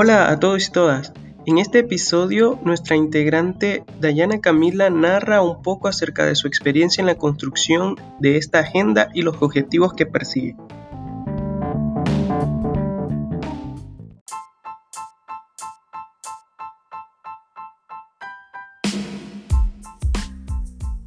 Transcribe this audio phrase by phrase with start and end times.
[0.00, 1.12] Hola a todos y todas.
[1.44, 7.08] En este episodio, nuestra integrante Dayana Camila narra un poco acerca de su experiencia en
[7.08, 10.54] la construcción de esta agenda y los objetivos que persigue.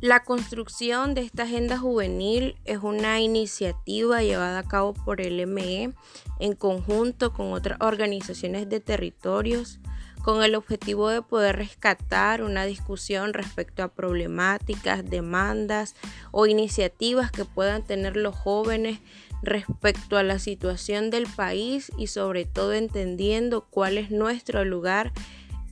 [0.01, 5.93] La construcción de esta agenda juvenil es una iniciativa llevada a cabo por el ME
[6.39, 9.79] en conjunto con otras organizaciones de territorios
[10.23, 15.95] con el objetivo de poder rescatar una discusión respecto a problemáticas, demandas
[16.31, 19.01] o iniciativas que puedan tener los jóvenes
[19.43, 25.11] respecto a la situación del país y sobre todo entendiendo cuál es nuestro lugar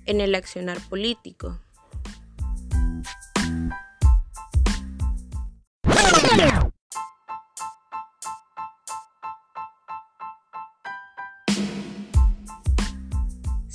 [0.05, 1.57] en el accionar político.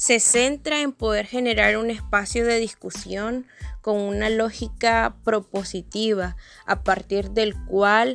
[0.05, 3.47] Se centra en poder generar un espacio de discusión
[3.80, 8.14] con una lógica propositiva a partir del cual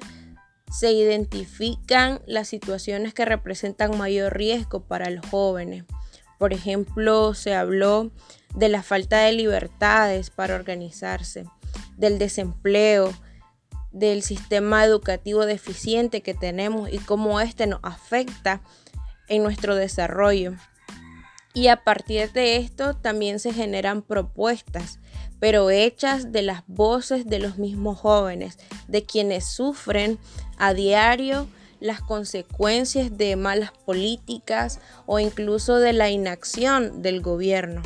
[0.71, 5.85] se identifican las situaciones que representan mayor riesgo para los jóvenes.
[6.37, 8.11] Por ejemplo, se habló
[8.53, 11.45] de la falta de libertades para organizarse,
[11.97, 13.11] del desempleo,
[13.91, 18.61] del sistema educativo deficiente que tenemos y cómo este nos afecta
[19.27, 20.53] en nuestro desarrollo.
[21.53, 24.99] Y a partir de esto también se generan propuestas,
[25.39, 30.19] pero hechas de las voces de los mismos jóvenes, de quienes sufren
[30.57, 31.47] a diario
[31.79, 37.81] las consecuencias de malas políticas o incluso de la inacción del gobierno.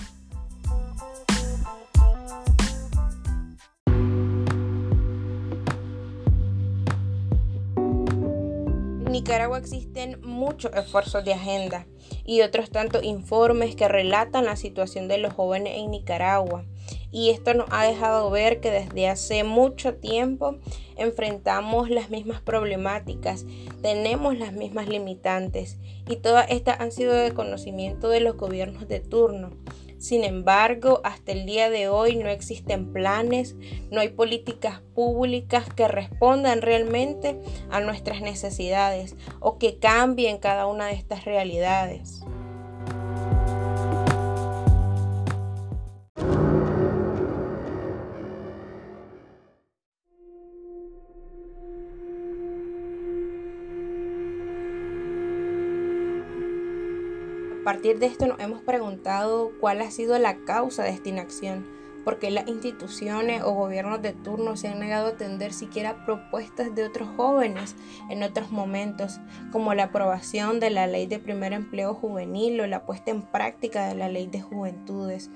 [9.14, 11.86] Nicaragua existen muchos esfuerzos de agenda
[12.25, 16.65] y otros tantos informes que relatan la situación de los jóvenes en Nicaragua.
[17.11, 20.58] Y esto nos ha dejado ver que desde hace mucho tiempo
[20.98, 23.45] enfrentamos las mismas problemáticas,
[23.83, 25.77] tenemos las mismas limitantes
[26.10, 29.52] y todas estas han sido de conocimiento de los gobiernos de turno.
[30.03, 33.55] Sin embargo, hasta el día de hoy no existen planes,
[33.89, 40.87] no hay políticas públicas que respondan realmente a nuestras necesidades o que cambien cada una
[40.87, 42.19] de estas realidades.
[57.63, 61.65] A partir de esto nos hemos preguntado cuál ha sido la causa de esta inacción,
[62.03, 66.83] porque las instituciones o gobiernos de turno se han negado a atender siquiera propuestas de
[66.83, 67.77] otros jóvenes
[68.09, 69.21] en otros momentos,
[69.53, 73.87] como la aprobación de la ley de primer empleo juvenil o la puesta en práctica
[73.87, 75.31] de la ley de juventudes.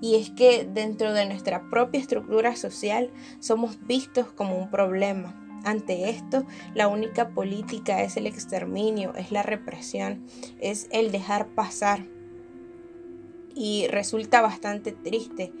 [0.00, 3.10] Y es que dentro de nuestra propia estructura social
[3.40, 9.42] somos vistos como un problema ante esto, la única política es el exterminio, es la
[9.42, 10.24] represión,
[10.60, 12.06] es el dejar pasar.
[13.54, 15.52] Y resulta bastante triste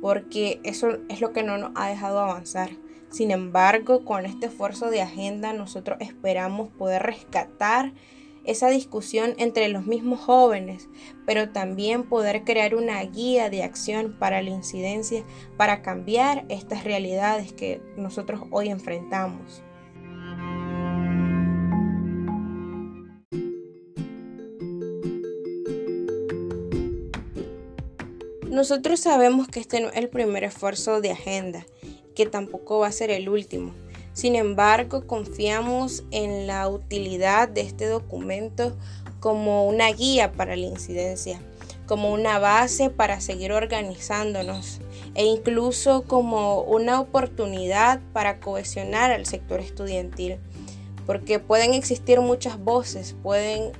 [0.00, 2.70] porque eso es lo que no nos ha dejado avanzar.
[3.08, 7.92] Sin embargo, con este esfuerzo de agenda nosotros esperamos poder rescatar
[8.44, 10.88] esa discusión entre los mismos jóvenes,
[11.26, 15.24] pero también poder crear una guía de acción para la incidencia,
[15.56, 19.62] para cambiar estas realidades que nosotros hoy enfrentamos.
[28.52, 31.64] Nosotros sabemos que este no es el primer esfuerzo de agenda,
[32.14, 33.72] que tampoco va a ser el último.
[34.12, 38.76] Sin embargo, confiamos en la utilidad de este documento
[39.20, 41.40] como una guía para la incidencia,
[41.86, 44.80] como una base para seguir organizándonos
[45.14, 50.36] e incluso como una oportunidad para cohesionar al sector estudiantil,
[51.06, 53.72] porque pueden existir muchas voces, pueden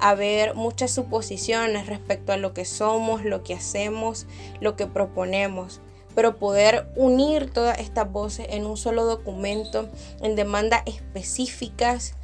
[0.00, 4.26] haber muchas suposiciones respecto a lo que somos, lo que hacemos,
[4.60, 5.80] lo que proponemos
[6.18, 9.88] pero poder unir todas estas voces en un solo documento,
[10.20, 12.16] en demandas específicas,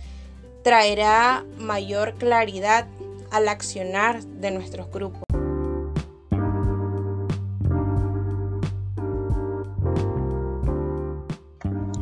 [0.65, 2.89] traerá mayor claridad
[3.31, 5.23] al accionar de nuestros grupos.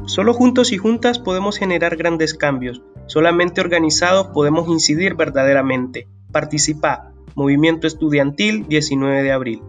[0.06, 2.80] Solo juntos y juntas podemos generar grandes cambios.
[3.04, 6.08] Solamente organizados podemos incidir verdaderamente.
[6.32, 7.12] Participa.
[7.34, 9.62] Movimiento Estudiantil 19 de abril.